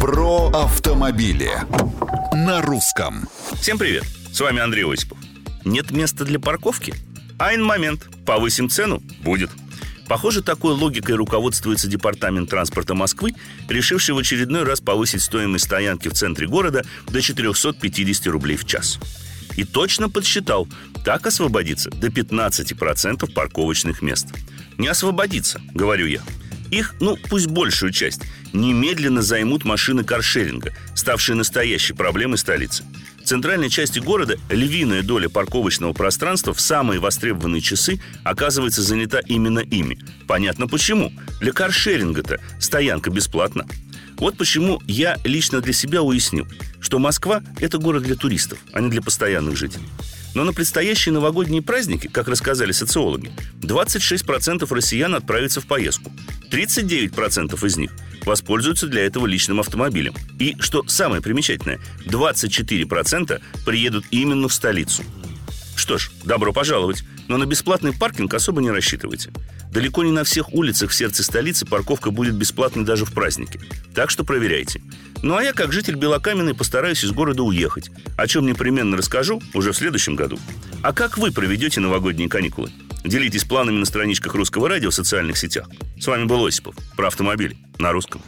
Про 0.00 0.48
автомобили 0.50 1.50
на 2.32 2.62
русском. 2.62 3.28
Всем 3.60 3.78
привет! 3.78 4.04
С 4.32 4.40
вами 4.40 4.60
Андрей 4.60 4.84
Осипов. 4.84 5.18
Нет 5.64 5.90
места 5.90 6.24
для 6.24 6.38
парковки? 6.38 6.94
Айн 7.38 7.64
момент. 7.64 8.08
Повысим 8.24 8.70
цену? 8.70 9.02
Будет. 9.22 9.50
Похоже, 10.06 10.42
такой 10.42 10.74
логикой 10.74 11.16
руководствуется 11.16 11.88
Департамент 11.88 12.48
транспорта 12.48 12.94
Москвы, 12.94 13.34
решивший 13.68 14.14
в 14.14 14.18
очередной 14.18 14.62
раз 14.62 14.80
повысить 14.80 15.22
стоимость 15.22 15.64
стоянки 15.64 16.08
в 16.08 16.14
центре 16.14 16.46
города 16.46 16.84
до 17.08 17.20
450 17.20 18.26
рублей 18.28 18.56
в 18.56 18.66
час. 18.66 19.00
И 19.56 19.64
точно 19.64 20.08
подсчитал, 20.08 20.68
так 21.04 21.26
освободится 21.26 21.90
до 21.90 22.06
15% 22.06 23.32
парковочных 23.32 24.00
мест. 24.00 24.28
Не 24.78 24.86
освободится, 24.86 25.60
говорю 25.74 26.06
я. 26.06 26.22
Их, 26.70 26.94
ну, 27.00 27.16
пусть 27.16 27.46
большую 27.46 27.92
часть, 27.92 28.22
немедленно 28.52 29.22
займут 29.22 29.64
машины 29.64 30.04
каршеринга, 30.04 30.74
ставшие 30.94 31.36
настоящей 31.36 31.94
проблемой 31.94 32.38
столицы. 32.38 32.84
В 33.22 33.24
центральной 33.28 33.68
части 33.68 33.98
города 33.98 34.38
львиная 34.48 35.02
доля 35.02 35.28
парковочного 35.28 35.92
пространства 35.92 36.54
в 36.54 36.60
самые 36.60 37.00
востребованные 37.00 37.60
часы 37.60 38.00
оказывается 38.24 38.82
занята 38.82 39.20
именно 39.20 39.58
ими. 39.60 39.98
Понятно 40.26 40.66
почему. 40.66 41.12
Для 41.40 41.52
каршеринга-то 41.52 42.40
стоянка 42.58 43.10
бесплатна. 43.10 43.66
Вот 44.16 44.36
почему 44.36 44.80
я 44.86 45.16
лично 45.24 45.60
для 45.60 45.72
себя 45.72 46.02
уяснил, 46.02 46.46
что 46.80 46.98
Москва– 46.98 47.42
это 47.60 47.78
город 47.78 48.02
для 48.02 48.16
туристов, 48.16 48.58
а 48.72 48.80
не 48.80 48.90
для 48.90 49.00
постоянных 49.00 49.56
жителей. 49.56 49.86
Но 50.34 50.44
на 50.44 50.52
предстоящие 50.52 51.12
новогодние 51.12 51.62
праздники, 51.62 52.06
как 52.08 52.28
рассказали 52.28 52.72
социологи, 52.72 53.30
26% 53.60 54.72
россиян 54.74 55.14
отправятся 55.14 55.60
в 55.60 55.66
поездку. 55.66 56.12
39% 56.50 57.66
из 57.66 57.76
них 57.76 57.92
воспользуются 58.24 58.86
для 58.86 59.04
этого 59.06 59.26
личным 59.26 59.60
автомобилем. 59.60 60.14
И, 60.38 60.56
что 60.60 60.84
самое 60.86 61.22
примечательное, 61.22 61.80
24% 62.04 63.40
приедут 63.64 64.04
именно 64.10 64.48
в 64.48 64.52
столицу. 64.52 65.02
Что 65.76 65.96
ж, 65.96 66.10
добро 66.24 66.52
пожаловать, 66.52 67.04
но 67.28 67.36
на 67.36 67.46
бесплатный 67.46 67.92
паркинг 67.92 68.34
особо 68.34 68.60
не 68.60 68.70
рассчитывайте. 68.70 69.30
Далеко 69.70 70.02
не 70.02 70.10
на 70.10 70.24
всех 70.24 70.52
улицах 70.52 70.90
в 70.90 70.94
сердце 70.94 71.22
столицы 71.22 71.66
парковка 71.66 72.10
будет 72.10 72.34
бесплатной 72.34 72.84
даже 72.84 73.04
в 73.04 73.12
праздники. 73.12 73.60
Так 73.94 74.10
что 74.10 74.24
проверяйте. 74.24 74.82
Ну 75.22 75.36
а 75.36 75.42
я, 75.42 75.52
как 75.52 75.72
житель 75.72 75.96
Белокаменной, 75.96 76.54
постараюсь 76.54 77.04
из 77.04 77.12
города 77.12 77.42
уехать, 77.42 77.90
о 78.16 78.26
чем 78.26 78.46
непременно 78.46 78.96
расскажу 78.96 79.42
уже 79.54 79.72
в 79.72 79.76
следующем 79.76 80.16
году. 80.16 80.38
А 80.82 80.92
как 80.92 81.18
вы 81.18 81.32
проведете 81.32 81.80
новогодние 81.80 82.28
каникулы? 82.28 82.70
Делитесь 83.04 83.44
планами 83.44 83.78
на 83.78 83.84
страничках 83.86 84.34
Русского 84.34 84.68
радио 84.68 84.90
в 84.90 84.94
социальных 84.94 85.38
сетях. 85.38 85.68
С 85.98 86.06
вами 86.06 86.24
был 86.24 86.44
Осипов. 86.44 86.74
Про 86.96 87.08
автомобиль 87.08 87.56
на 87.78 87.92
русском. 87.92 88.22